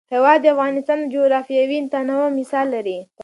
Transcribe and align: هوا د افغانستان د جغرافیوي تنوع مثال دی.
هوا 0.13 0.33
د 0.43 0.45
افغانستان 0.53 0.97
د 1.01 1.05
جغرافیوي 1.15 1.79
تنوع 1.93 2.25
مثال 2.39 2.67
دی. 2.87 2.99